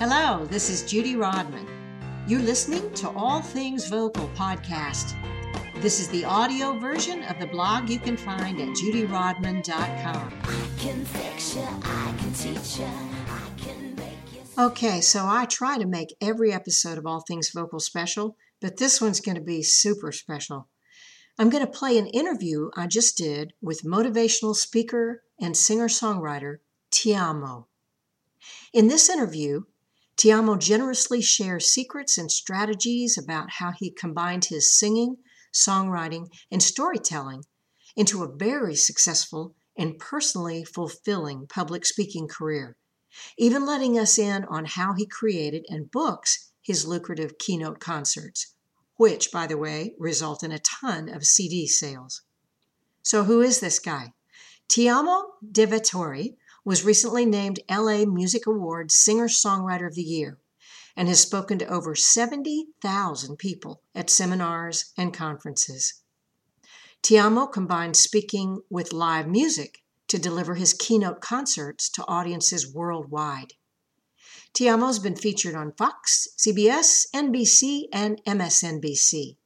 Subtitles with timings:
[0.00, 1.66] Hello, this is Judy Rodman.
[2.26, 5.14] You're listening to All Things Vocal podcast.
[5.82, 10.32] This is the audio version of the blog you can find at judyrodman.com.
[14.58, 19.02] Okay, so I try to make every episode of All Things Vocal special, but this
[19.02, 20.70] one's going to be super special.
[21.38, 26.60] I'm going to play an interview I just did with motivational speaker and singer songwriter
[26.90, 27.66] Tiamo.
[28.72, 29.64] In this interview,
[30.20, 35.16] Tiamo generously shares secrets and strategies about how he combined his singing,
[35.50, 37.44] songwriting, and storytelling
[37.96, 42.76] into a very successful and personally fulfilling public speaking career,
[43.38, 48.54] even letting us in on how he created and books his lucrative keynote concerts,
[48.96, 52.20] which, by the way, result in a ton of CD sales.
[53.02, 54.12] So, who is this guy?
[54.68, 60.38] Tiamo De Vettori was recently named LA Music Awards Singer Songwriter of the Year
[60.96, 66.02] and has spoken to over 70,000 people at seminars and conferences.
[67.02, 73.54] Tiamo combines speaking with live music to deliver his keynote concerts to audiences worldwide.
[74.52, 79.36] Tiamo's been featured on Fox, CBS, NBC, and MSNBC.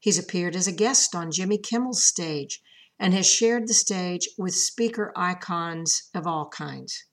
[0.00, 2.62] He's appeared as a guest on Jimmy Kimmel's stage
[3.04, 7.04] and has shared the stage with speaker icons of all kinds.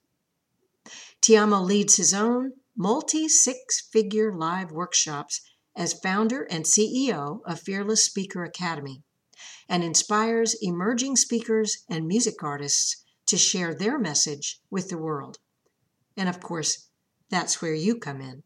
[1.21, 5.41] Tiamo leads his own multi six figure live workshops
[5.75, 9.03] as founder and CEO of Fearless Speaker Academy
[9.67, 15.39] and inspires emerging speakers and music artists to share their message with the world.
[16.15, 16.87] And of course,
[17.29, 18.43] that's where you come in.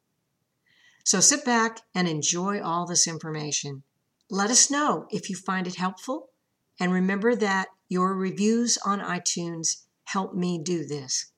[1.04, 3.84] So sit back and enjoy all this information.
[4.32, 6.32] Let us know if you find it helpful
[6.80, 11.32] and remember that your reviews on iTunes help me do this.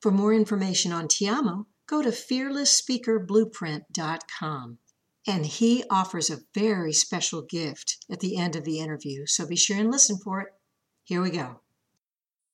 [0.00, 4.78] For more information on Tiamo, go to fearlessspeakerblueprint.com.
[5.26, 9.56] And he offers a very special gift at the end of the interview, so be
[9.56, 10.48] sure and listen for it.
[11.04, 11.60] Here we go.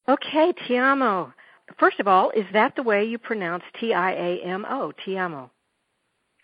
[0.08, 1.32] Okay, Tiamo.
[1.78, 5.50] First of all, is that the way you pronounce T I A M O, Tiamo?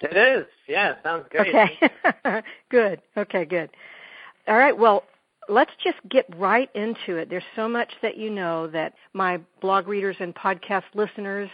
[0.01, 0.47] It is.
[0.69, 1.49] Yeah, sounds great.
[1.49, 2.43] Okay.
[2.71, 3.01] good.
[3.17, 3.71] Okay, good.
[4.47, 4.77] All right.
[4.77, 5.05] Well,
[5.49, 7.31] let's just get right into it.
[7.31, 11.49] There's so much that you know that my blog readers and podcast listeners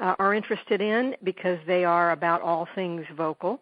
[0.00, 3.60] uh, are interested in because they are about all things vocal.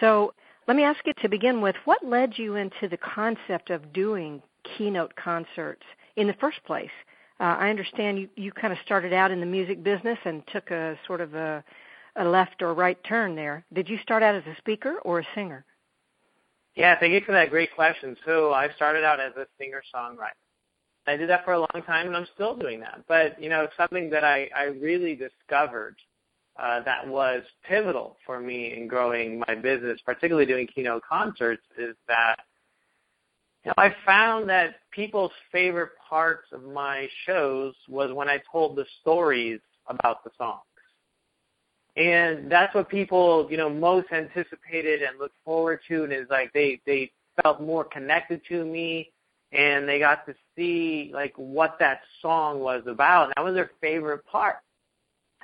[0.00, 0.34] So
[0.66, 4.42] let me ask you to begin with what led you into the concept of doing
[4.76, 5.82] keynote concerts
[6.16, 6.90] in the first place?
[7.40, 10.70] Uh, I understand you, you kind of started out in the music business and took
[10.70, 11.64] a sort of a,
[12.16, 13.64] a left or right turn there.
[13.72, 15.64] Did you start out as a speaker or a singer?
[16.74, 18.16] Yeah, thank you for that great question.
[18.24, 20.30] So I started out as a singer-songwriter.
[21.06, 23.02] I did that for a long time, and I'm still doing that.
[23.08, 25.96] But you know, something that I, I really discovered
[26.56, 31.96] uh, that was pivotal for me in growing my business, particularly doing keynote concerts, is
[32.08, 32.36] that
[33.64, 38.76] you know, I found that people's favorite parts of my shows was when I told
[38.76, 40.62] the stories about the songs.
[41.96, 46.52] And that's what people, you know, most anticipated and looked forward to and is like
[46.52, 47.10] they they
[47.42, 49.10] felt more connected to me
[49.52, 53.24] and they got to see like what that song was about.
[53.24, 54.56] And that was their favorite part.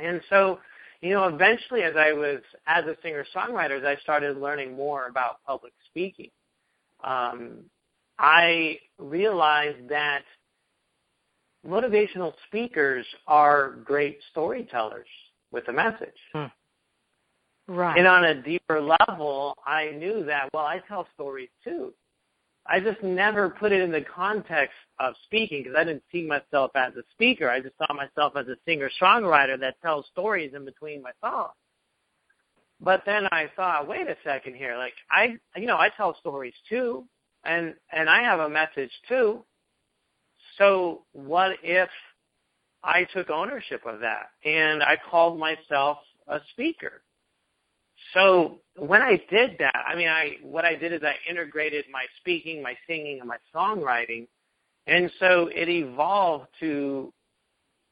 [0.01, 0.61] And so,
[1.03, 5.07] you know, eventually as I was as a singer songwriter, as I started learning more
[5.07, 6.31] about public speaking.
[7.05, 7.65] Um,
[8.19, 10.23] I realized that
[11.67, 15.07] motivational speakers are great storytellers
[15.51, 16.09] with a message.
[16.33, 16.47] Hmm.
[17.69, 17.99] Right.
[17.99, 21.93] And on a deeper level, I knew that, well, I tell stories too.
[22.67, 26.71] I just never put it in the context of speaking because I didn't see myself
[26.75, 27.51] as a speaker.
[27.51, 31.53] I just saw myself as a singer songwriter that tells stories in between my songs.
[32.81, 36.55] But then I thought, wait a second here, like I, you know, I tell stories
[36.69, 37.05] too,
[37.45, 39.45] and and I have a message too.
[40.59, 41.89] So what if
[42.83, 47.03] I took ownership of that and I called myself a speaker.
[48.15, 52.05] So when I did that, I mean, I what I did is I integrated my
[52.21, 54.27] speaking, my singing, and my songwriting,
[54.87, 57.13] and so it evolved to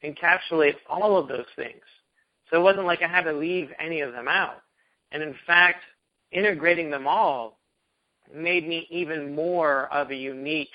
[0.05, 1.83] encapsulate all of those things.
[2.51, 4.63] So it wasn't like I had to leave any of them out.
[5.11, 5.83] And in fact,
[6.33, 7.59] integrating them all
[8.35, 10.71] made me even more of a unique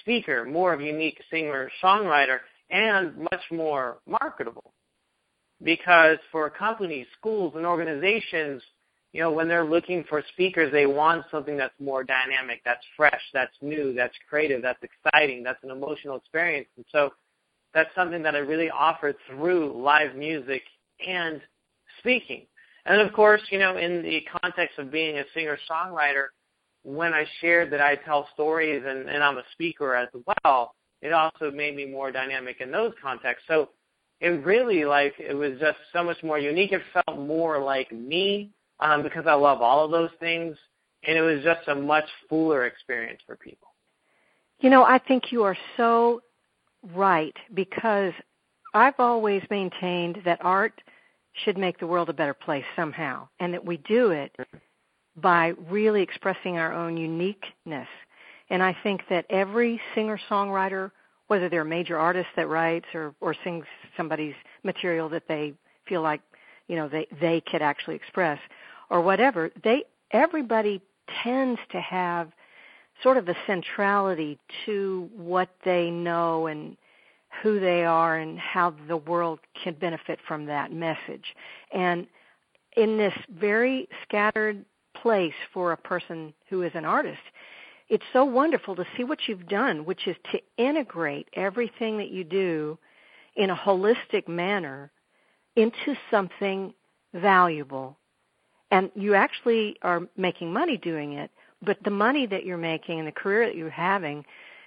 [0.00, 2.38] speaker, more of a unique singer songwriter,
[2.70, 4.72] and much more marketable.
[5.62, 8.62] Because for companies, schools, and organizations,
[9.12, 13.20] you know, when they're looking for speakers, they want something that's more dynamic, that's fresh,
[13.34, 16.68] that's new, that's creative, that's exciting, that's an emotional experience.
[16.76, 17.10] And so
[17.74, 20.62] that's something that I really offer through live music
[21.06, 21.40] and
[21.98, 22.46] speaking.
[22.86, 26.26] And of course, you know, in the context of being a singer songwriter,
[26.82, 30.08] when I shared that I tell stories and, and I'm a speaker as
[30.44, 33.46] well, it also made me more dynamic in those contexts.
[33.48, 33.70] So
[34.20, 36.72] it really like it was just so much more unique.
[36.72, 38.50] It felt more like me
[38.80, 40.56] um, because I love all of those things,
[41.06, 43.68] and it was just a much fuller experience for people.
[44.60, 46.22] You know, I think you are so
[46.94, 48.12] right because
[48.74, 50.80] I've always maintained that art
[51.44, 54.34] should make the world a better place somehow, and that we do it
[55.16, 57.88] by really expressing our own uniqueness.
[58.50, 60.90] And I think that every singer songwriter,
[61.28, 63.64] whether they're a major artist that writes or, or sings
[63.96, 65.54] somebody's material that they
[65.88, 66.20] feel like,
[66.68, 68.38] you know, they, they could actually express
[68.90, 70.82] or whatever, they everybody
[71.22, 72.30] tends to have
[73.02, 76.76] sort of a centrality to what they know and
[77.42, 81.34] who they are and how the world can benefit from that message.
[81.72, 82.06] And
[82.76, 84.64] in this very scattered
[84.94, 87.20] place for a person who is an artist,
[87.90, 92.22] it's so wonderful to see what you've done, which is to integrate everything that you
[92.22, 92.78] do
[93.34, 94.92] in a holistic manner
[95.56, 96.72] into something
[97.12, 97.98] valuable.
[98.70, 101.32] And you actually are making money doing it,
[101.62, 104.24] but the money that you're making and the career that you're having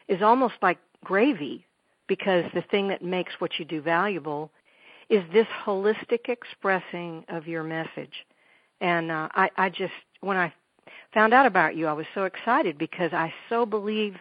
[0.10, 1.66] is almost like gravy
[2.08, 4.52] because the thing that makes what you do valuable
[5.10, 8.26] is this holistic expressing of your message.
[8.82, 10.54] And uh, I, I just, when I
[11.14, 14.16] found out about you, I was so excited because I so believe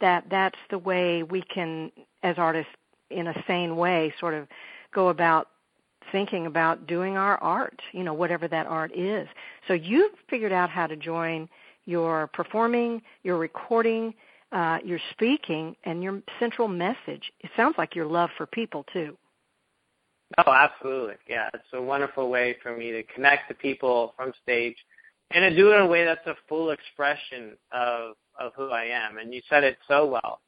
[0.00, 1.90] that that's the way we can,
[2.22, 2.72] as artists,
[3.10, 4.48] in a sane way, sort of
[4.92, 5.48] go about
[6.12, 9.28] thinking about doing our art, you know, whatever that art is.
[9.66, 11.48] So you've figured out how to join
[11.86, 14.14] your performing, your recording,
[14.52, 17.32] uh, your speaking, and your central message.
[17.40, 19.16] It sounds like your love for people too.
[20.38, 21.16] Oh, absolutely.
[21.28, 24.76] Yeah, it's a wonderful way for me to connect to people from stage
[25.34, 28.84] and to do it in a way that's a full expression of of who I
[28.84, 29.18] am.
[29.18, 30.40] And you said it so well.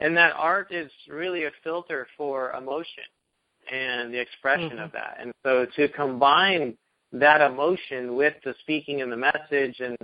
[0.00, 3.04] And that art is really a filter for emotion
[3.72, 4.78] and the expression mm-hmm.
[4.78, 5.18] of that.
[5.20, 6.76] And so to combine
[7.12, 9.96] that emotion with the speaking and the message and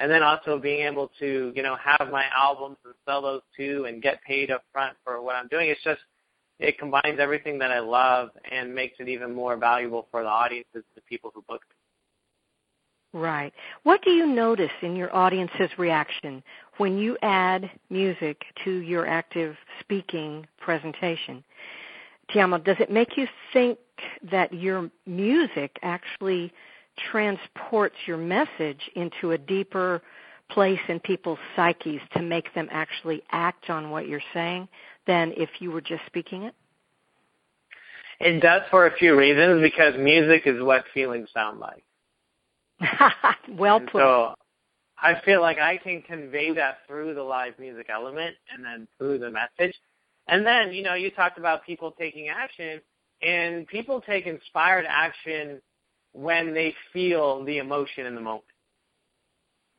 [0.00, 3.86] and then also being able to, you know, have my albums and sell those too
[3.88, 5.70] and get paid up front for what I'm doing.
[5.70, 6.00] It's just
[6.60, 10.84] it combines everything that I love and makes it even more valuable for the audiences,
[10.94, 11.77] the people who book me.
[13.14, 13.52] Right.
[13.84, 16.42] What do you notice in your audience's reaction
[16.76, 21.42] when you add music to your active speaking presentation?
[22.30, 23.78] Tiamo, does it make you think
[24.30, 26.52] that your music actually
[27.10, 30.02] transports your message into a deeper
[30.50, 34.68] place in people's psyches to make them actually act on what you're saying
[35.06, 36.54] than if you were just speaking it?
[38.20, 41.84] It does for a few reasons because music is what feelings sound like.
[43.50, 44.00] well put.
[44.00, 44.34] So
[45.00, 49.18] I feel like I can convey that through the live music element and then through
[49.18, 49.74] the message.
[50.26, 52.80] And then, you know, you talked about people taking action,
[53.22, 55.60] and people take inspired action
[56.12, 58.44] when they feel the emotion in the moment.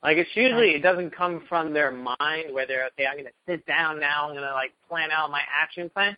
[0.01, 3.65] Like it's usually it doesn't come from their mind where they're okay, I'm gonna sit
[3.65, 6.15] down now, I'm gonna like plan out my action plan.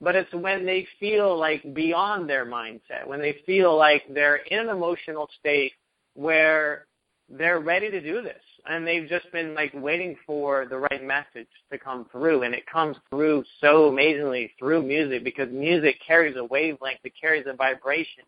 [0.00, 4.58] But it's when they feel like beyond their mindset, when they feel like they're in
[4.58, 5.72] an emotional state
[6.20, 6.86] where
[7.30, 8.42] they're ready to do this.
[8.66, 12.42] And they've just been like waiting for the right message to come through.
[12.42, 17.00] And it comes through so amazingly through music because music carries a wavelength.
[17.04, 18.24] It carries a vibration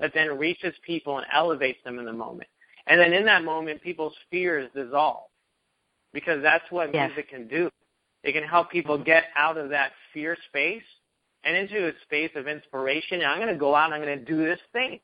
[0.00, 2.48] that then reaches people and elevates them in the moment.
[2.86, 5.24] And then in that moment people's fears dissolve
[6.12, 7.10] because that's what yes.
[7.10, 7.70] music can do.
[8.22, 10.82] It can help people get out of that fear space
[11.44, 13.20] and into a space of inspiration.
[13.20, 15.00] And i'm going to go out and i'm going to do this thing.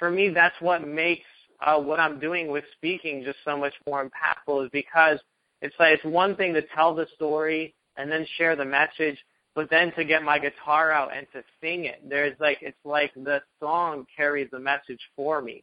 [0.00, 1.24] For me that's what makes
[1.60, 5.18] uh, what I'm doing with speaking just so much more impactful is because
[5.60, 9.18] it's like it's one thing to tell the story and then share the message,
[9.54, 13.12] but then to get my guitar out and to sing it, there's like it's like
[13.14, 15.62] the song carries the message for me,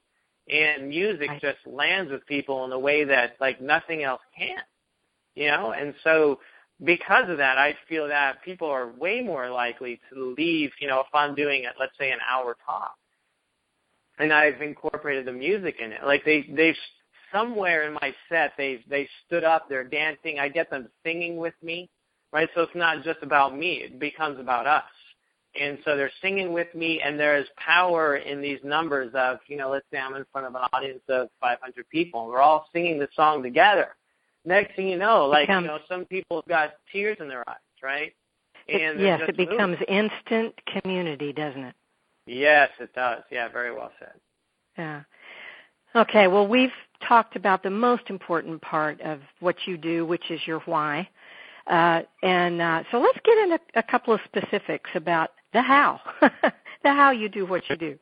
[0.50, 4.57] and music just lands with people in a way that like nothing else can,
[5.36, 5.71] you know.
[5.71, 6.39] And so
[6.83, 11.01] because of that, I feel that people are way more likely to leave, you know,
[11.01, 12.95] if I'm doing it, let's say an hour talk
[14.22, 16.01] and I've incorporated the music in it.
[16.06, 16.75] Like they they've
[17.34, 20.40] somewhere in my set they they stood up, they're dancing.
[20.40, 21.90] I get them singing with me,
[22.32, 22.50] right?
[22.56, 24.84] So it's not just about me; it becomes about us.
[25.60, 29.70] And so they're singing with me, and there's power in these numbers of, you know,
[29.70, 32.98] let's say I'm in front of an audience of 500 people, and we're all singing
[32.98, 33.90] the song together.
[34.46, 37.44] Next thing you know, like, becomes, you know, some people have got tears in their
[37.50, 38.13] eyes, right?
[38.70, 40.10] And it, yes, it becomes moving.
[40.10, 41.75] instant community, doesn't it?
[42.31, 43.23] Yes, it does.
[43.29, 44.13] Yeah, very well said.
[44.77, 45.01] Yeah.
[45.93, 46.71] Okay, well, we've
[47.05, 51.09] talked about the most important part of what you do, which is your why.
[51.67, 56.93] Uh, and uh, so let's get into a couple of specifics about the how, the
[56.93, 57.97] how you do what you do.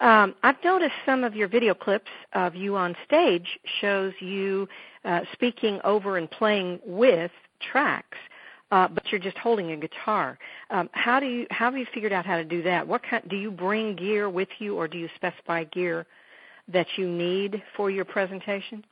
[0.00, 4.68] Um, I've noticed some of your video clips of you on stage shows you
[5.06, 8.18] uh, speaking over and playing with tracks,
[8.70, 10.38] uh, but you're just holding a guitar.
[10.70, 12.86] Um, how do you how have you figured out how to do that?
[12.86, 16.06] What kind do you bring gear with you, or do you specify gear
[16.68, 18.84] that you need for your presentation?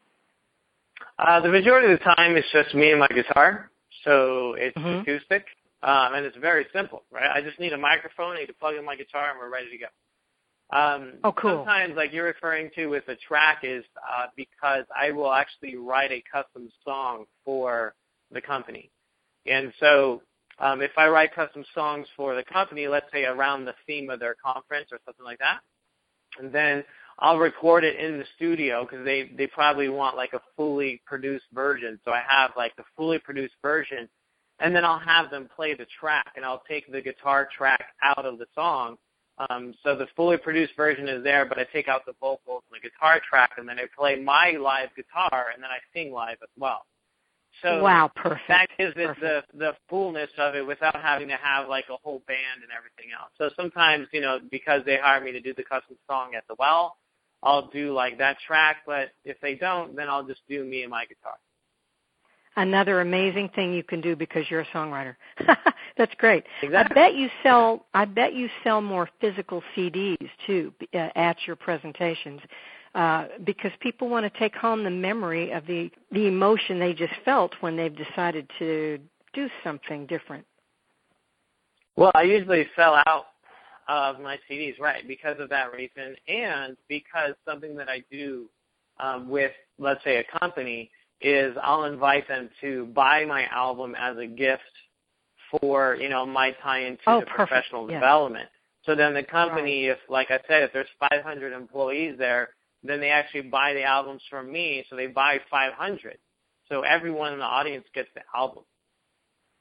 [1.19, 3.71] Uh, the majority of the time, it's just me and my guitar,
[4.05, 5.03] so it's Mhm.
[5.03, 5.47] acoustic,
[5.83, 7.31] um, and it's very simple, right?
[7.31, 9.71] I just need a microphone, I need to plug in my guitar, and we're ready
[9.71, 9.87] to go.
[10.71, 11.65] Um, Oh, cool.
[11.65, 16.13] Sometimes, like you're referring to with a track, is uh, because I will actually write
[16.13, 17.95] a custom song for
[18.31, 18.91] the company,
[19.47, 20.23] and so
[20.59, 24.21] um, if I write custom songs for the company, let's say around the theme of
[24.21, 25.61] their conference or something like that,
[26.38, 26.85] and then
[27.21, 31.47] I'll record it in the studio because they they probably want like a fully produced
[31.52, 31.99] version.
[32.04, 34.09] So I have like the fully produced version,
[34.61, 38.25] and then I'll have them play the track, and I'll take the guitar track out
[38.25, 38.97] of the song.
[39.50, 42.80] Um, so the fully produced version is there, but I take out the vocals and
[42.80, 46.38] the guitar track, and then I play my live guitar, and then I sing live
[46.42, 46.87] as well.
[47.62, 48.49] So wow, perfect.
[48.49, 49.21] that it Perfect.
[49.21, 53.12] the the fullness of it without having to have like a whole band and everything
[53.19, 53.31] else.
[53.38, 56.55] So sometimes, you know, because they hire me to do the custom song at the
[56.59, 56.97] well,
[57.43, 58.79] I'll do like that track.
[58.87, 61.35] But if they don't, then I'll just do me and my guitar.
[62.57, 65.15] Another amazing thing you can do because you're a songwriter.
[65.97, 66.45] That's great.
[66.62, 66.91] Exactly.
[66.91, 67.87] I bet you sell.
[67.95, 72.41] I bet you sell more physical CDs too uh, at your presentations,
[72.99, 77.14] uh, because people want to take home the memory of the the emotion they just
[77.25, 78.99] felt when they've decided to
[79.33, 80.45] do something different.
[81.95, 83.26] Well, I usually sell out
[83.88, 88.49] of my CDs, right, because of that reason, and because something that I do
[88.99, 90.90] um, with, let's say, a company
[91.21, 94.62] is I'll invite them to buy my album as a gift
[95.52, 98.00] for, you know, my tie into Oh, professional Yeah.
[98.00, 98.49] development.
[98.85, 102.50] So then the company, if, like I said, if there's 500 employees there,
[102.83, 106.19] then they actually buy the albums from me, so they buy 500.
[106.69, 108.65] So everyone in the audience gets the album.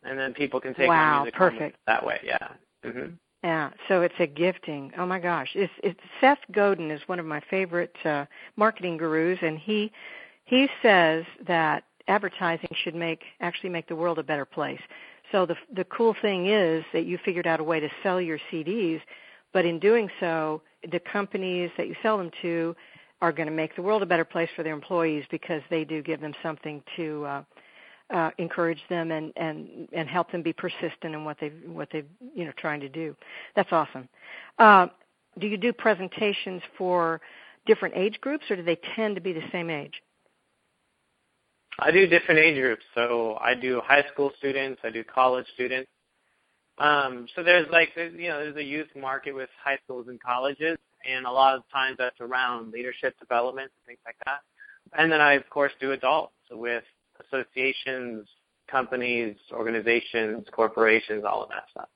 [0.04, 1.78] And then people can take Wow, my music perfect.
[1.88, 2.48] that way, yeah.
[2.84, 4.92] hmm Yeah, so it's a gifting.
[4.98, 9.40] Oh my gosh, it's, it's Seth Godin is one of my favorite uh, marketing gurus,
[9.42, 9.92] and he
[10.46, 14.80] he says that advertising should make actually make the world a better place.
[15.32, 18.40] So the the cool thing is that you figured out a way to sell your
[18.52, 19.02] CDs,
[19.52, 22.76] but in doing so, the companies that you sell them to
[23.22, 26.02] are going to make the world a better place for their employees because they do
[26.04, 27.44] give them something to uh,
[28.14, 32.04] uh, encourage them and, and, and help them be persistent in what they what they
[32.36, 33.16] you know trying to do.
[33.56, 34.08] That's awesome.
[34.60, 34.88] Uh,
[35.40, 37.22] do you do presentations for
[37.66, 40.02] different age groups, or do they tend to be the same age?
[41.80, 42.84] I do different age groups.
[42.96, 45.90] So I do high school students, I do college students.
[46.80, 50.22] Um, so there's like there's, you know there's a youth market with high schools and
[50.22, 54.42] colleges, and a lot of times that's around leadership development and things like that.
[54.98, 56.84] And then I of course do adults with
[57.28, 58.28] associations,
[58.70, 61.90] companies, organizations, corporations, all of that stuff.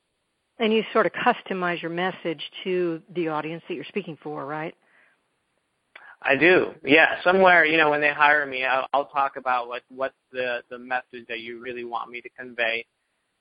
[0.60, 4.76] And you sort of customize your message to the audience that you're speaking for, right?
[6.22, 6.74] I do.
[6.84, 10.62] Yeah, somewhere, you know, when they hire me, I'll, I'll talk about what what's the
[10.70, 12.86] the message that you really want me to convey,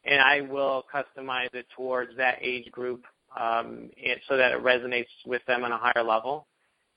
[0.04, 3.04] and I will customize it towards that age group,
[3.38, 6.46] um, and so that it resonates with them on a higher level,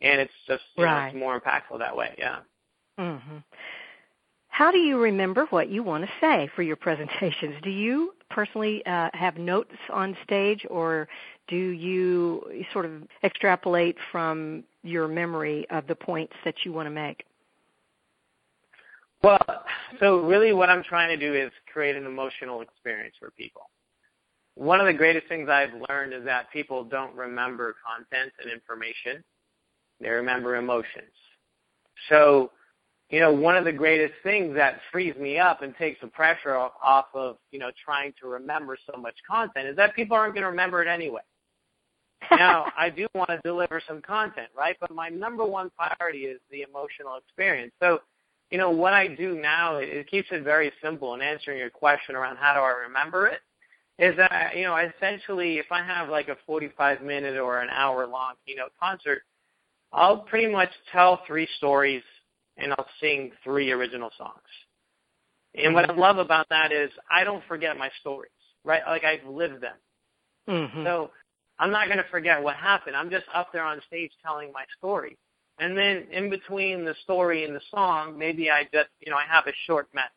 [0.01, 2.15] and it's just you know, it's more impactful that way.
[2.17, 2.39] Yeah.
[2.97, 3.37] hmm
[4.47, 7.55] How do you remember what you want to say for your presentations?
[7.63, 11.07] Do you personally uh, have notes on stage, or
[11.47, 12.91] do you sort of
[13.23, 17.25] extrapolate from your memory of the points that you want to make?
[19.23, 19.39] Well,
[20.01, 23.61] so really what I'm trying to do is create an emotional experience for people.
[24.55, 29.23] One of the greatest things I've learned is that people don't remember content and information.
[29.99, 31.11] They remember emotions.
[32.09, 32.51] So,
[33.09, 36.55] you know, one of the greatest things that frees me up and takes the pressure
[36.55, 40.43] off, of, you know, trying to remember so much content is that people aren't going
[40.43, 41.21] to remember it anyway.
[42.31, 44.75] now, I do want to deliver some content, right?
[44.79, 47.71] But my number one priority is the emotional experience.
[47.81, 47.99] So,
[48.51, 51.71] you know, what I do now, it, it keeps it very simple in answering your
[51.71, 53.39] question around how do I remember it,
[53.99, 57.69] is that, I- you know, essentially if I have like a 45 minute or an
[57.69, 59.23] hour long keynote concert,
[59.91, 62.03] I'll pretty much tell three stories
[62.57, 64.41] and I'll sing three original songs.
[65.55, 68.31] And what I love about that is I don't forget my stories,
[68.65, 68.83] right?
[68.87, 69.77] Like I've lived them.
[70.47, 71.11] hmm So
[71.59, 72.95] I'm not going to forget what happened.
[72.95, 75.17] I'm just up there on stage telling my story.
[75.59, 79.25] And then in between the story and the song, maybe I just, you know, I
[79.31, 80.09] have a short message,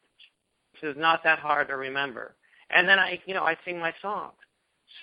[0.72, 2.35] which is not that hard to remember.
[2.70, 4.34] And then I, you know, I sing my songs.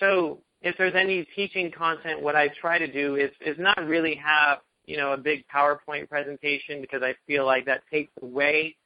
[0.00, 4.14] So if there's any teaching content, what I try to do is, is not really
[4.16, 8.76] have, you know, a big PowerPoint presentation because I feel like that takes away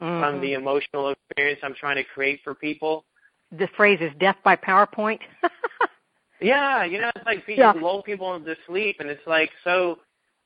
[0.00, 0.20] mm-hmm.
[0.20, 3.04] from the emotional experience I'm trying to create for people.
[3.52, 5.20] The phrase is death by PowerPoint.
[6.40, 7.72] yeah, you know, it's like people yeah.
[7.72, 9.98] lull people into sleep, and it's like so.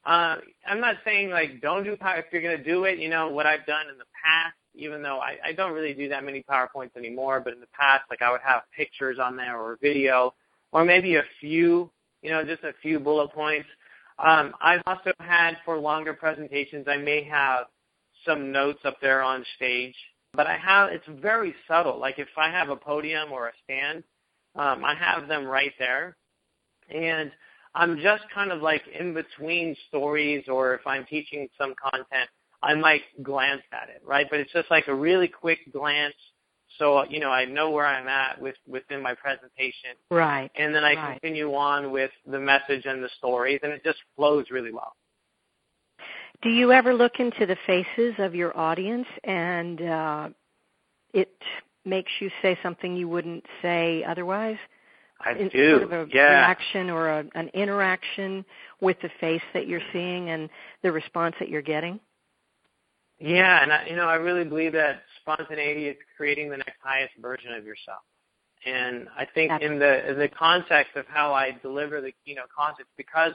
[0.05, 2.99] Uh, I'm not saying like don't do power if you're going to do it.
[2.99, 6.09] You know what I've done in the past, even though I, I don't really do
[6.09, 7.41] that many PowerPoints anymore.
[7.41, 10.35] But in the past, like I would have pictures on there or video,
[10.73, 11.91] or maybe a few,
[12.23, 13.69] you know, just a few bullet points.
[14.19, 17.67] Um, I've also had for longer presentations, I may have
[18.27, 19.97] some notes up there on stage,
[20.33, 21.99] but I have it's very subtle.
[21.99, 24.05] Like if I have a podium or a stand,
[24.55, 26.17] um, I have them right there,
[26.89, 27.33] and
[27.75, 32.29] I'm just kind of like in between stories, or if I'm teaching some content,
[32.63, 34.27] I might glance at it, right?
[34.31, 36.15] But it's just like a really quick glance,
[36.79, 40.51] so you know I know where I'm at with within my presentation, right?
[40.57, 41.21] And then I right.
[41.21, 44.95] continue on with the message and the stories, and it just flows really well.
[46.43, 50.29] Do you ever look into the faces of your audience and uh,
[51.15, 51.33] it
[51.85, 54.57] makes you say something you wouldn't say otherwise?
[55.25, 55.79] I in, do.
[55.79, 56.31] Sort of a yeah.
[56.31, 58.45] reaction or a, an interaction
[58.81, 60.51] with the face that you're seeing and
[60.83, 62.01] the response that you're getting?
[63.23, 67.13] Yeah, and I, you know, I really believe that spontaneity is creating the next highest
[67.21, 68.01] version of yourself.
[68.67, 72.49] And I think That's in the in the context of how I deliver the keynote
[72.57, 73.33] concepts, because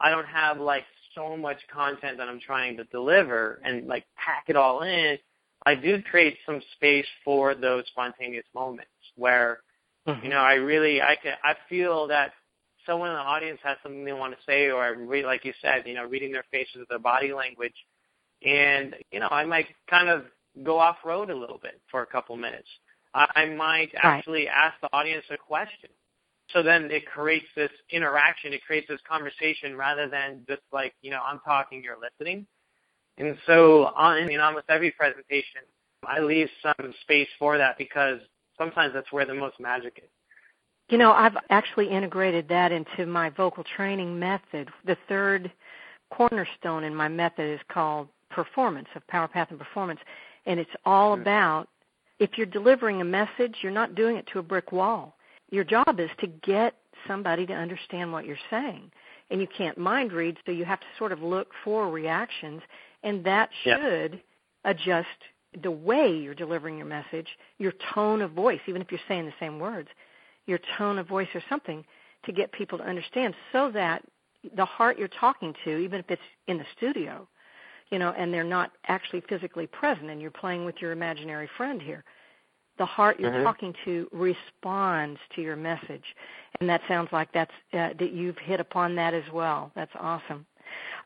[0.00, 4.44] I don't have like so much content that I'm trying to deliver and like pack
[4.48, 5.18] it all in,
[5.64, 9.58] I do create some space for those spontaneous moments where,
[10.06, 10.22] mm-hmm.
[10.22, 12.32] you know, I really I can I feel that
[12.86, 15.52] someone in the audience has something they want to say, or I read, like you
[15.60, 17.74] said, you know, reading their faces, or their body language,
[18.44, 20.24] and you know, I might kind of
[20.62, 22.68] go off road a little bit for a couple minutes.
[23.14, 25.90] I, I might actually ask the audience a question
[26.52, 31.10] so then it creates this interaction, it creates this conversation rather than just like, you
[31.10, 32.46] know, I'm talking, you're listening.
[33.18, 35.62] And so on in almost every presentation,
[36.06, 38.20] I leave some space for that because
[38.56, 40.10] sometimes that's where the most magic is.
[40.88, 44.68] You know, I've actually integrated that into my vocal training method.
[44.84, 45.50] The third
[46.12, 50.00] cornerstone in my method is called performance, of power path and performance.
[50.46, 51.68] And it's all about
[52.18, 55.16] if you're delivering a message, you're not doing it to a brick wall
[55.50, 56.74] your job is to get
[57.06, 58.90] somebody to understand what you're saying.
[59.30, 62.62] And you can't mind read, so you have to sort of look for reactions,
[63.02, 64.20] and that should
[64.64, 65.08] adjust
[65.62, 67.26] the way you're delivering your message,
[67.58, 69.88] your tone of voice, even if you're saying the same words,
[70.46, 71.84] your tone of voice or something
[72.24, 74.02] to get people to understand so that
[74.56, 77.26] the heart you're talking to, even if it's in the studio,
[77.90, 81.80] you know, and they're not actually physically present and you're playing with your imaginary friend
[81.80, 82.04] here,
[82.78, 83.44] the heart you're mm-hmm.
[83.44, 86.04] talking to responds to your message
[86.60, 89.70] and that sounds like that's uh, that you've hit upon that as well.
[89.74, 90.46] That's awesome.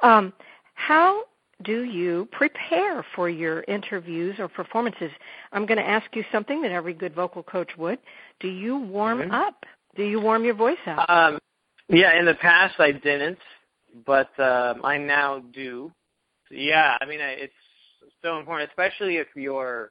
[0.02, 0.32] Um,
[0.74, 1.24] how
[1.62, 5.10] do you prepare for your interviews or performances?
[5.52, 7.98] I'm going to ask you something that every good vocal coach would.
[8.40, 9.32] Do you warm mm-hmm.
[9.32, 9.66] up?
[9.96, 11.08] Do you warm your voice up?
[11.08, 11.38] Um,
[11.90, 13.38] yeah in the past i didn't
[14.06, 15.90] but um, i now do
[16.50, 17.52] yeah i mean it's
[18.22, 19.90] so important especially if you're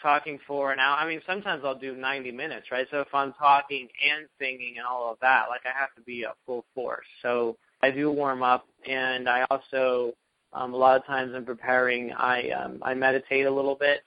[0.00, 0.96] talking for an hour.
[0.96, 2.86] I mean, sometimes I'll do 90 minutes, right?
[2.90, 6.24] So if I'm talking and singing and all of that, like I have to be
[6.24, 7.06] at full force.
[7.22, 10.12] So I do warm up, and I also
[10.52, 14.02] um, a lot of times in preparing, I um, I meditate a little bit,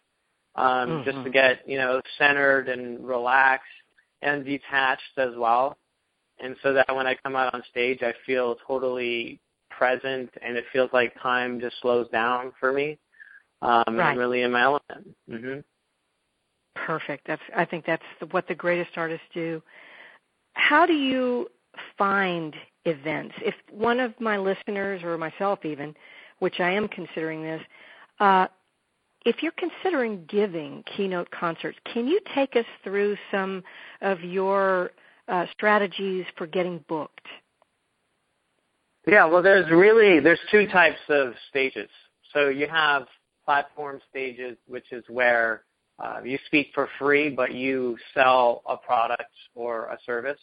[0.56, 1.10] um, mm-hmm.
[1.10, 3.68] just to get you know centered and relaxed
[4.22, 5.78] and detached as well,
[6.40, 9.40] and so that when I come out on stage, I feel totally
[9.82, 13.00] present, and it feels like time just slows down for me.
[13.64, 14.12] Um, right.
[14.12, 15.16] I'm really in my element.
[15.28, 15.60] Mm-hmm.
[16.76, 17.26] Perfect.
[17.26, 19.60] That's I think that's what the greatest artists do.
[20.54, 21.48] How do you
[21.98, 23.34] find events?
[23.40, 25.96] If one of my listeners or myself even,
[26.38, 27.62] which I am considering this,
[28.20, 28.48] uh,
[29.26, 33.64] if you're considering giving keynote concerts, can you take us through some
[34.02, 34.92] of your
[35.28, 37.26] uh, strategies for getting booked?
[39.08, 41.90] Yeah, well, there's really there's two types of stages.
[42.34, 43.08] So you have
[43.46, 45.64] platform stages, which is where
[46.00, 50.40] uh, you speak for free, but you sell a product or a service.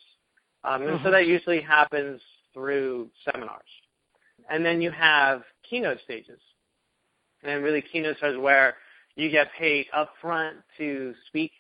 [0.65, 1.05] Um, and mm-hmm.
[1.05, 2.21] so that usually happens
[2.53, 3.61] through seminars.
[4.51, 6.41] And then you have keynote stages.
[7.43, 8.75] And really keynotes are where
[9.15, 11.53] you get paid upfront to speak,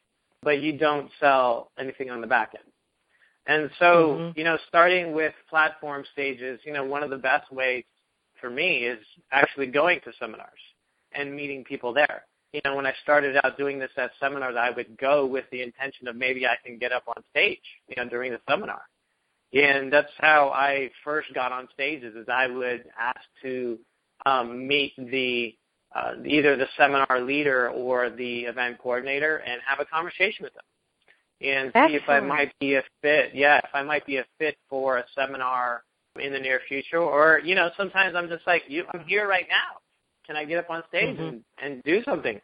[0.42, 2.72] but you don't sell anything on the back end.
[3.48, 4.38] And so, mm-hmm.
[4.38, 7.84] you know, starting with platform stages, you know, one of the best ways
[8.40, 8.98] for me is
[9.32, 10.60] actually going to seminars
[11.12, 12.24] and meeting people there.
[12.52, 15.62] You know, when I started out doing this at seminars, I would go with the
[15.62, 18.82] intention of maybe I can get up on stage, you know, during the seminar.
[19.54, 23.78] And that's how I first got on stages is I would ask to
[24.26, 25.54] um, meet the
[25.96, 30.64] uh, either the seminar leader or the event coordinator and have a conversation with them
[31.40, 31.90] and Excellent.
[31.90, 33.30] see if I might be a fit.
[33.34, 35.84] Yeah, if I might be a fit for a seminar
[36.20, 39.46] in the near future, or you know, sometimes I'm just like, you, I'm here right
[39.48, 39.78] now.
[40.26, 41.22] Can I get up on stage mm-hmm.
[41.22, 42.40] and, and do something?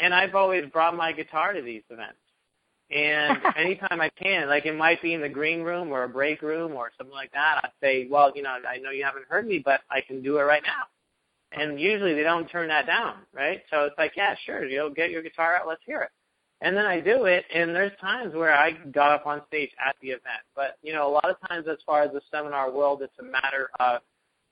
[0.00, 2.18] And I've always brought my guitar to these events.
[2.90, 6.42] And anytime I can, like it might be in the green room or a break
[6.42, 9.46] room or something like that, I'd say, well, you know, I know you haven't heard
[9.46, 10.84] me, but I can do it right now.
[11.52, 13.62] And usually they don't turn that down, right?
[13.70, 16.10] So it's like, yeah, sure, you know, get your guitar out, let's hear it.
[16.60, 19.94] And then I do it, and there's times where I got up on stage at
[20.02, 20.42] the event.
[20.56, 23.22] But, you know, a lot of times as far as the seminar world, it's a
[23.22, 24.00] matter of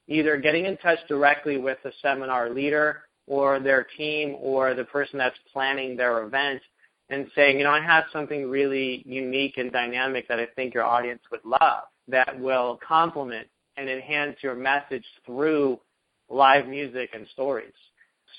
[0.06, 5.18] either getting in touch directly with the seminar leader or their team or the person
[5.18, 6.62] that's planning their event
[7.08, 10.84] and saying, you know, I have something really unique and dynamic that I think your
[10.84, 15.80] audience would love that will complement and enhance your message through
[16.28, 17.72] live music and stories.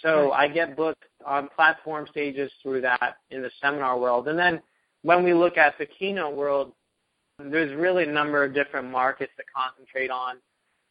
[0.02, 4.28] So I get booked on platform stages through that in the seminar world.
[4.28, 4.62] And then
[5.02, 6.74] when we look at the keynote world,
[7.40, 10.38] there's really a number of different markets to concentrate on.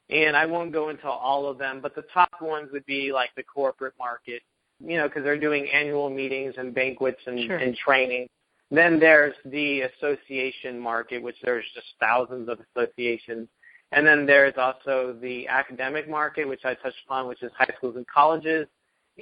[0.08, 3.30] And I won't go into all of them, but the top ones would be like
[3.36, 4.42] the corporate market,
[4.80, 7.56] you know, because they're doing annual meetings and banquets and, sure.
[7.56, 8.28] and training.
[8.70, 13.48] Then there's the association market, which there's just thousands of associations.
[13.92, 17.96] And then there's also the academic market, which I touched upon, which is high schools
[17.96, 18.66] and colleges.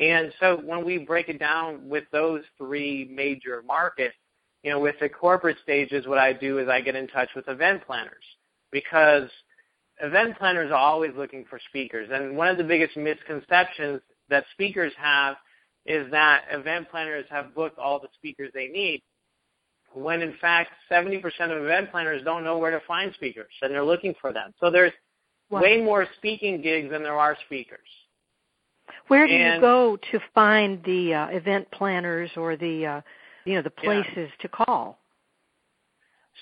[0.00, 4.14] And so when we break it down with those three major markets,
[4.62, 7.48] you know, with the corporate stages, what I do is I get in touch with
[7.48, 8.24] event planners
[8.72, 9.28] because
[10.02, 12.08] event planners are always looking for speakers.
[12.12, 15.36] And one of the biggest misconceptions that speakers have
[15.86, 19.02] is that event planners have booked all the speakers they need
[19.94, 23.84] when in fact 70% of event planners don't know where to find speakers and they're
[23.84, 24.52] looking for them.
[24.60, 24.92] So there's
[25.50, 25.60] wow.
[25.60, 27.86] way more speaking gigs than there are speakers.
[29.08, 33.00] Where do and, you go to find the uh, event planners or the uh,
[33.44, 34.26] you know the places yeah.
[34.40, 34.98] to call?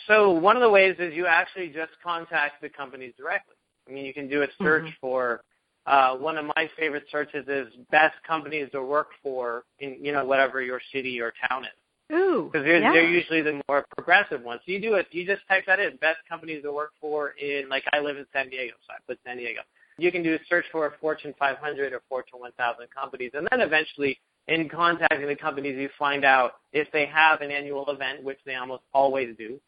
[0.06, 3.56] So one of the ways is you actually just contact the companies directly.
[3.88, 5.00] I mean, you can do a search mm-hmm.
[5.00, 5.42] for.
[5.84, 10.24] Uh, one of my favorite searches is best companies to work for in you know
[10.24, 12.16] whatever your city or town is.
[12.16, 12.92] Ooh, because they're, yeah.
[12.92, 14.60] they're usually the more progressive ones.
[14.64, 15.08] So you do it.
[15.10, 15.96] You just type that in.
[15.96, 19.18] Best companies to work for in like I live in San Diego, so I put
[19.26, 19.62] San Diego
[20.02, 24.18] you can do a search for Fortune 500 or Fortune 1000 companies, and then eventually,
[24.48, 28.56] in contacting the companies, you find out if they have an annual event, which they
[28.56, 29.60] almost always do,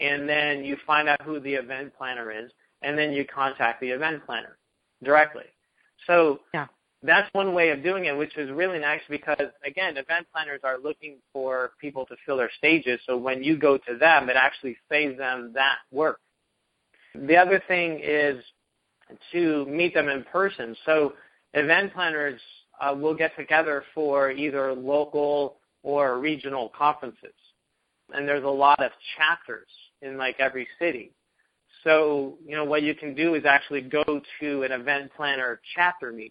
[0.00, 3.90] and then you find out who the event planner is, and then you contact the
[3.90, 4.56] event planner
[5.02, 5.44] directly.
[6.06, 6.66] So yeah.
[7.02, 10.78] that's one way of doing it, which is really nice because again, event planners are
[10.78, 13.00] looking for people to fill their stages.
[13.06, 16.20] So when you go to them, it actually saves them that work.
[17.14, 18.42] The other thing is
[19.32, 20.76] to meet them in person.
[20.86, 21.14] So
[21.52, 22.40] event planners
[22.80, 27.34] uh, will get together for either local or regional conferences.
[28.12, 29.68] And there's a lot of chapters
[30.02, 31.12] in like every city.
[31.82, 36.12] So, you know, what you can do is actually go to an event planner chapter
[36.12, 36.30] meeting.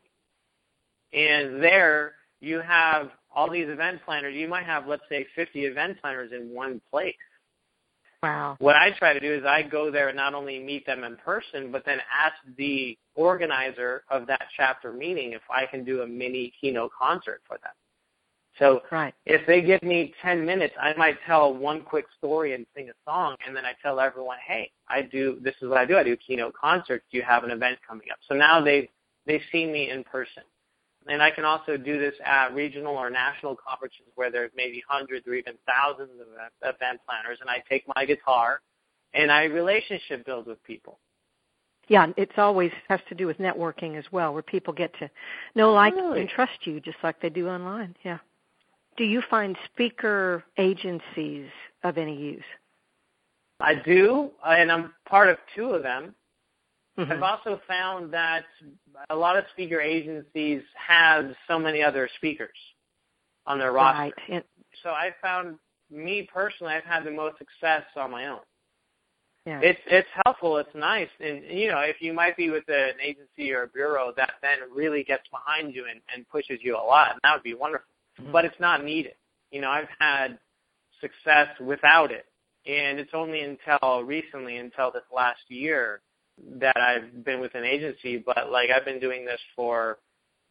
[1.14, 4.36] And there you have all these event planners.
[4.36, 7.16] You might have, let's say, 50 event planners in one place.
[8.24, 8.56] Wow.
[8.60, 11.18] What I try to do is I go there and not only meet them in
[11.18, 16.08] person, but then ask the organizer of that chapter meeting if I can do a
[16.08, 17.74] mini keynote concert for them.
[18.60, 19.14] So right.
[19.26, 22.94] if they give me 10 minutes, I might tell one quick story and sing a
[23.06, 25.98] song, and then I tell everyone, hey, I do, this is what I do.
[25.98, 27.04] I do keynote concerts.
[27.12, 28.20] Do you have an event coming up?
[28.28, 28.90] So now they
[29.26, 30.44] they see me in person.
[31.08, 35.28] And I can also do this at regional or national conferences where there's maybe hundreds
[35.28, 36.28] or even thousands of
[36.62, 38.62] event planners, and I take my guitar
[39.14, 41.00] and I relationship build with people.
[41.90, 45.10] Yeah, it's always has to do with networking as well, where people get to
[45.56, 46.22] know, like, really?
[46.22, 47.96] and trust you just like they do online.
[48.04, 48.20] Yeah.
[48.96, 51.50] Do you find speaker agencies
[51.84, 52.44] of any use?
[53.60, 56.16] I do, and I'm part of two of them.
[56.98, 57.12] Mm-hmm.
[57.12, 58.44] I've also found that
[59.10, 62.56] a lot of speaker agencies have so many other speakers
[63.48, 64.14] on their roster.
[64.30, 64.46] Right.
[64.84, 65.58] So I found
[65.90, 68.40] me personally, I've had the most success on my own.
[69.46, 69.60] yeah.
[69.62, 70.58] It's it's helpful.
[70.58, 74.14] It's nice, and you know, if you might be with an agency or a bureau
[74.16, 77.44] that then really gets behind you and, and pushes you a lot, and that would
[77.44, 77.88] be wonderful.
[78.22, 78.32] Mhm.
[78.32, 79.16] But it's not needed.
[79.52, 80.38] You know, I've had
[81.02, 82.26] success without it,
[82.66, 86.02] And it's only until recently, until this last year,
[86.60, 88.18] that I've been with an agency.
[88.18, 90.00] But like I've been doing this for,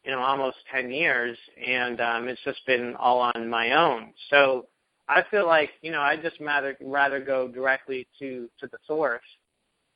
[0.03, 4.13] you know, almost 10 years, and um, it's just been all on my own.
[4.29, 4.67] So
[5.07, 9.21] I feel like, you know, I just rather rather go directly to to the source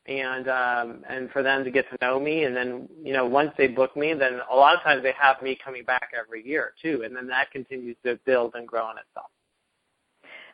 [0.08, 3.52] and um and for them to get to know me and then you know once
[3.58, 6.73] they book me then a lot of times they have me coming back every year
[6.82, 9.30] too and then that continues to build and grow on itself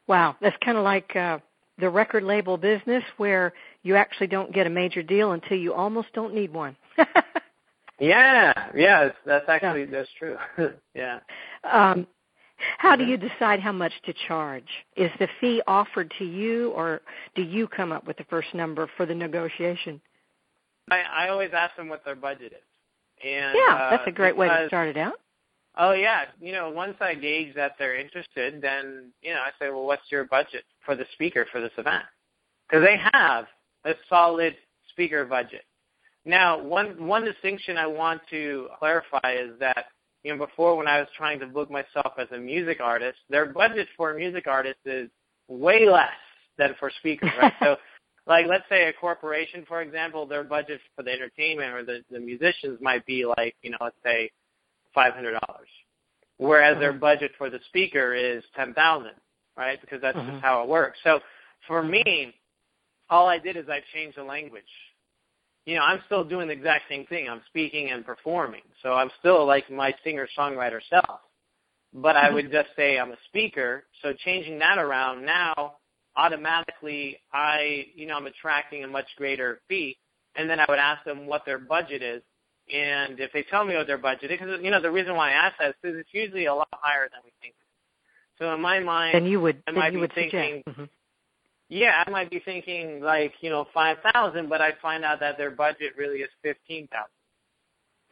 [0.07, 1.37] wow that's kind of like uh
[1.79, 6.07] the record label business where you actually don't get a major deal until you almost
[6.13, 6.75] don't need one
[7.99, 9.91] yeah yeah that's actually yeah.
[9.91, 10.37] that's true
[10.95, 11.19] yeah
[11.71, 12.07] um
[12.77, 14.67] how do you decide how much to charge?
[14.95, 17.01] Is the fee offered to you, or
[17.35, 19.99] do you come up with the first number for the negotiation?
[20.89, 23.25] I, I always ask them what their budget is.
[23.25, 25.13] And, yeah, uh, that's a great because, way to start it out.
[25.77, 29.71] Oh yeah, you know, once I gauge that they're interested, then you know I say,
[29.71, 32.03] well, what's your budget for the speaker for this event?
[32.69, 33.45] Because they have
[33.85, 34.55] a solid
[34.89, 35.63] speaker budget.
[36.25, 39.85] Now, one one distinction I want to clarify is that
[40.23, 43.45] you know, before when I was trying to book myself as a music artist, their
[43.47, 45.09] budget for a music artist is
[45.47, 46.09] way less
[46.57, 47.53] than for speakers, right?
[47.61, 47.75] so,
[48.25, 52.19] like, let's say a corporation, for example, their budget for the entertainment or the, the
[52.19, 54.31] musicians might be like, you know, let's say
[54.95, 55.67] five hundred dollars,
[56.37, 57.01] whereas their mm-hmm.
[57.01, 59.11] budget for the speaker is ten thousand,
[59.57, 59.79] right?
[59.81, 60.31] Because that's mm-hmm.
[60.31, 60.97] just how it works.
[61.03, 61.19] So,
[61.67, 62.33] for me,
[63.09, 64.63] all I did is I changed the language
[65.65, 67.29] you know, I'm still doing the exact same thing.
[67.29, 68.63] I'm speaking and performing.
[68.81, 71.21] So I'm still like my singer songwriter self.
[71.93, 73.83] But I would just say I'm a speaker.
[74.01, 75.75] So changing that around now,
[76.17, 79.97] automatically I, you know, I'm attracting a much greater fee.
[80.35, 82.23] And then I would ask them what their budget is.
[82.73, 85.29] And if they tell me what their budget is, because, you know, the reason why
[85.29, 87.53] I ask that is because it's usually a lot higher than we think.
[88.39, 90.85] So in my mind, and you would, I might you be would thinking, mm-hmm
[91.69, 95.37] yeah, I might be thinking like you know five thousand, but I find out that
[95.37, 97.09] their budget really is fifteen thousand.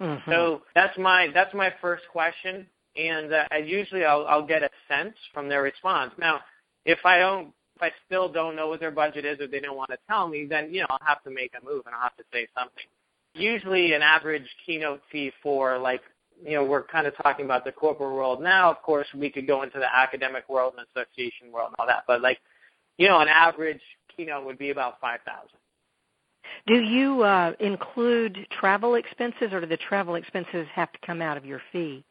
[0.02, 0.32] Mm-hmm.
[0.32, 4.70] So that's my that's my first question, and uh, I usually I'll I'll get a
[4.88, 6.12] sense from their response.
[6.18, 6.40] Now,
[6.86, 9.78] if I don't if I still don't know what their budget is or they don't
[9.78, 12.04] want to tell me, then you know I'll have to make a move and I'll
[12.04, 12.86] have to say something.
[13.34, 16.02] Usually, an average keynote fee for like
[16.44, 18.72] you know we're kind of talking about the corporate world now.
[18.72, 22.06] Of course, we could go into the academic world and association world and all that,
[22.08, 22.40] but like
[23.02, 23.82] you know, an average
[24.16, 25.58] keynote would be about five thousand.
[26.68, 31.36] Do you uh, include travel expenses, or do the travel expenses have to come out
[31.36, 32.04] of your fee?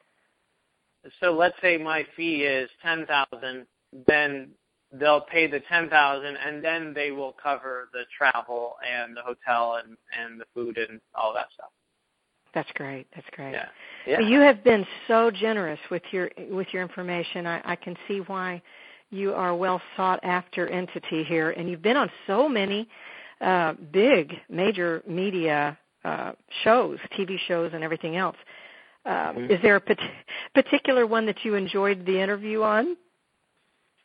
[1.20, 3.66] So let's say my fee is ten thousand,
[4.08, 4.48] then
[4.92, 9.80] they'll pay the ten thousand, and then they will cover the travel and the hotel
[9.84, 11.70] and and the food and all that stuff.
[12.52, 13.06] That's great.
[13.14, 13.52] That's great.
[13.52, 13.68] Yeah.
[14.08, 14.20] yeah.
[14.20, 17.46] You have been so generous with your with your information.
[17.46, 18.60] I, I can see why
[19.10, 22.88] you are a well sought after entity here, and you've been on so many
[23.40, 26.32] uh, big major media uh,
[26.64, 28.36] shows, TV shows, and everything else.
[29.04, 29.52] Um, mm-hmm.
[29.52, 29.98] Is there a pat-
[30.54, 32.96] particular one that you enjoyed the interview on?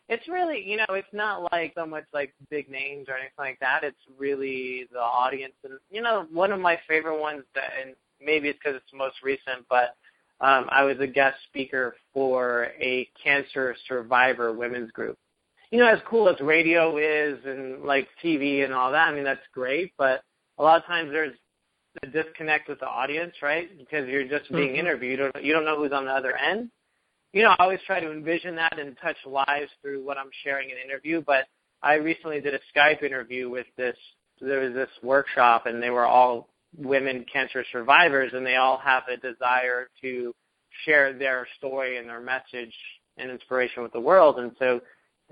[0.08, 3.60] It's really, you know, it's not like so much like big names or anything like
[3.60, 3.84] that.
[3.84, 8.50] It's really the audience, and you know, one of my favorite ones, that, and maybe
[8.50, 9.96] it's because it's the most recent, but
[10.42, 15.18] um, I was a guest speaker for a cancer survivor women's group.
[15.72, 19.24] You know, as cool as radio is and like TV and all that, I mean,
[19.24, 20.22] that's great, but
[20.58, 21.36] a lot of times there's
[22.04, 23.70] a disconnect with the audience, right?
[23.78, 24.80] Because you're just being mm-hmm.
[24.80, 25.20] interviewed.
[25.20, 26.70] You don't, you don't know who's on the other end.
[27.34, 30.70] You know, I always try to envision that and touch lives through what I'm sharing
[30.70, 31.46] in an interview, but
[31.82, 33.98] I recently did a Skype interview with this,
[34.42, 39.04] there was this workshop and they were all women cancer survivors, and they all have
[39.12, 40.34] a desire to
[40.84, 42.74] share their story and their message
[43.18, 44.40] and inspiration with the world.
[44.40, 44.82] And so,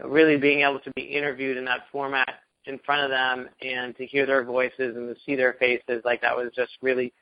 [0.03, 4.06] really being able to be interviewed in that format in front of them and to
[4.06, 7.13] hear their voices and to see their faces, like that was just really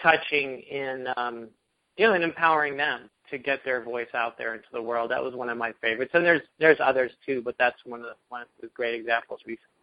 [0.00, 1.48] touching in, um,
[1.96, 5.10] you know, and empowering them to get their voice out there into the world.
[5.10, 8.06] That was one of my favorites, and there's there's others too, but that's one of
[8.06, 9.73] the one of the great examples recently.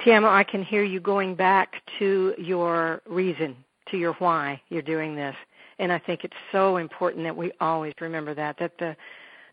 [0.00, 3.56] Tiamo, I can hear you going back to your reason,
[3.90, 5.34] to your why you're doing this.
[5.78, 8.96] And I think it's so important that we always remember that, that the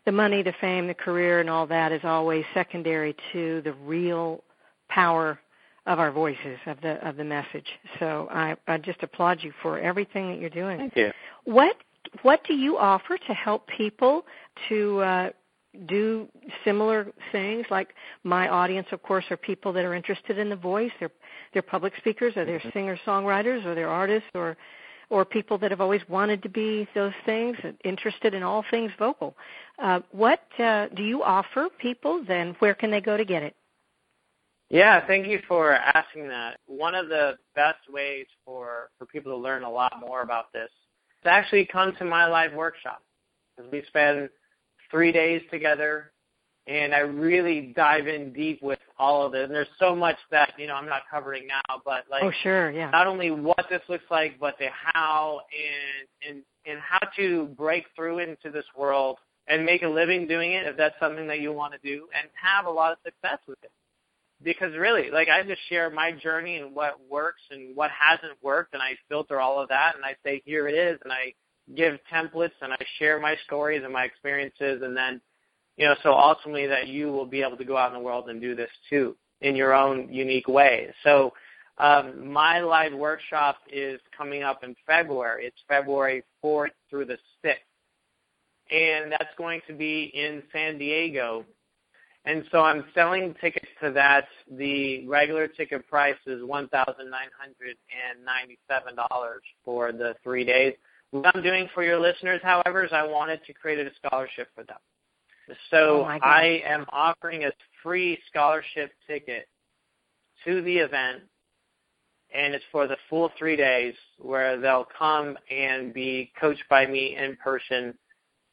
[0.06, 4.42] the money, the fame, the career and all that is always secondary to the real
[4.88, 5.38] power
[5.86, 7.66] of our voices, of the of the message.
[7.98, 10.78] So I, I just applaud you for everything that you're doing.
[10.78, 11.12] Thank you.
[11.44, 11.76] What
[12.22, 14.24] what do you offer to help people
[14.68, 15.30] to uh,
[15.86, 16.28] do
[16.64, 20.90] similar things like my audience of course are people that are interested in the voice
[20.98, 21.10] they're
[21.52, 22.70] they're public speakers or they're mm-hmm.
[22.72, 24.56] singer songwriters or they're artists or
[25.08, 29.36] or people that have always wanted to be those things interested in all things vocal
[29.78, 33.54] uh, what uh, do you offer people then where can they go to get it
[34.68, 36.58] Yeah, thank you for asking that.
[36.66, 40.70] One of the best ways for, for people to learn a lot more about this
[41.22, 43.00] is actually come to my live workshop.
[43.56, 44.28] Because we spend
[44.90, 46.12] three days together
[46.66, 49.44] and I really dive in deep with all of it.
[49.44, 52.70] And there's so much that, you know, I'm not covering now, but like Oh sure,
[52.70, 52.90] yeah.
[52.90, 57.84] Not only what this looks like, but the how and and and how to break
[57.94, 61.52] through into this world and make a living doing it if that's something that you
[61.52, 63.70] want to do and have a lot of success with it
[64.42, 68.74] because really, like I just share my journey and what works and what hasn't worked,
[68.74, 71.32] and I filter all of that, and I say here it is, and I
[71.74, 75.20] give templates and I share my stories and my experiences, and then,
[75.76, 78.28] you know, so ultimately that you will be able to go out in the world
[78.28, 80.92] and do this too in your own unique way.
[81.02, 81.32] So.
[81.78, 85.44] Um, my live workshop is coming up in February.
[85.44, 87.52] It's February 4th through the 6th.
[88.70, 91.44] And that's going to be in San Diego
[92.26, 94.26] and so I'm selling tickets to that.
[94.50, 96.98] The regular ticket price is $1,997
[99.64, 100.74] for the three days.
[101.10, 104.64] What I'm doing for your listeners, however, is I wanted to create a scholarship for
[104.64, 104.78] them.
[105.70, 109.46] So oh I am offering a free scholarship ticket
[110.44, 111.22] to the event,
[112.34, 117.16] and it's for the full three days where they'll come and be coached by me
[117.16, 117.96] in person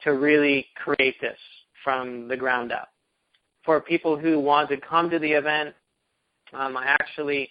[0.04, 1.38] to really create this
[1.84, 2.90] from the ground up
[3.66, 5.74] for people who want to come to the event.
[6.54, 7.50] Um, I actually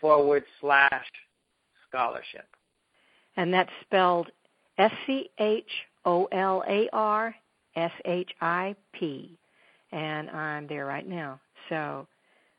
[0.00, 1.06] forward slash
[1.88, 2.46] scholarship.
[3.36, 4.30] And that's spelled
[4.78, 5.70] S C H
[6.04, 7.34] O L A R
[7.76, 9.38] S H I P.
[9.92, 11.40] And I'm there right now.
[11.68, 12.06] So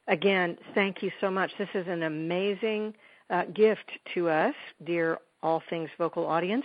[0.07, 1.51] again, thank you so much.
[1.57, 2.93] This is an amazing
[3.29, 4.55] uh, gift to us,
[4.85, 6.63] dear All Things Vocal audience,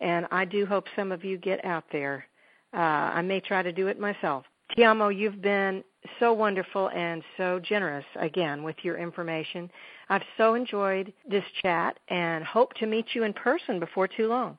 [0.00, 2.26] and I do hope some of you get out there.
[2.74, 4.44] Uh, I may try to do it myself.
[4.76, 5.84] Tiamo, you've been
[6.18, 9.70] so wonderful and so generous again with your information.
[10.08, 14.58] I've so enjoyed this chat and hope to meet you in person before too long.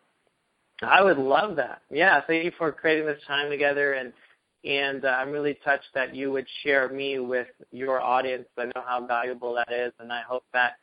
[0.82, 1.82] I would love that.
[1.90, 4.14] Yeah, thank you for creating this time together and
[4.64, 8.48] and uh, I'm really touched that you would share me with your audience.
[8.58, 10.74] I know how valuable that is, and I hope that